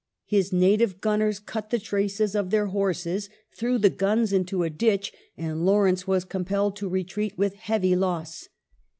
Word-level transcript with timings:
His 0.25 0.51
native 0.51 0.99
gunners 0.99 1.37
cut 1.39 1.69
the 1.69 1.77
traces 1.77 2.33
of 2.33 2.49
their 2.49 2.65
horses, 2.65 3.29
threw 3.55 3.77
the 3.77 3.91
guns 3.91 4.33
into 4.33 4.63
a 4.63 4.69
ditch, 4.71 5.13
and 5.37 5.63
Lawrence 5.63 6.07
was 6.07 6.25
compelled 6.25 6.75
to 6.77 6.89
retreat 6.89 7.37
with 7.37 7.53
heavy 7.53 7.95
loss. 7.95 8.49